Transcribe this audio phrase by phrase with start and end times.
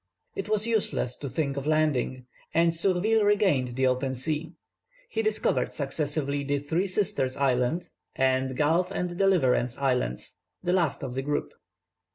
[0.33, 4.55] It was useless to think of landing, and Surville regained the open sea.
[5.07, 11.13] He discovered successively the Three Sisters Island, and Gulf and Deliverance Islands, the last of
[11.13, 11.53] the group.